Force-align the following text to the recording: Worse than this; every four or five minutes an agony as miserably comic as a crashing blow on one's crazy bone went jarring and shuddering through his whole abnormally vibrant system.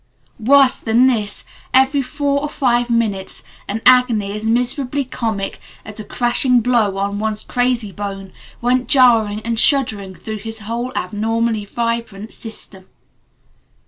Worse 0.39 0.79
than 0.79 1.05
this; 1.05 1.43
every 1.75 2.01
four 2.01 2.41
or 2.41 2.49
five 2.49 2.89
minutes 2.89 3.43
an 3.67 3.83
agony 3.85 4.31
as 4.31 4.43
miserably 4.47 5.05
comic 5.05 5.59
as 5.85 5.99
a 5.99 6.03
crashing 6.03 6.59
blow 6.59 6.97
on 6.97 7.19
one's 7.19 7.43
crazy 7.43 7.91
bone 7.91 8.31
went 8.61 8.87
jarring 8.87 9.41
and 9.41 9.59
shuddering 9.59 10.15
through 10.15 10.39
his 10.39 10.61
whole 10.61 10.91
abnormally 10.95 11.65
vibrant 11.65 12.33
system. 12.33 12.87